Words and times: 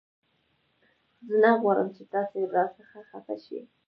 زه 1.27 1.35
نه 1.41 1.51
غواړم 1.61 1.87
چې 1.95 2.03
تاسې 2.13 2.39
را 2.55 2.65
څخه 2.77 2.97
خفه 3.09 3.35
شئ 3.45 3.61